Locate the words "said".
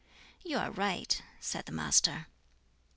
1.39-1.67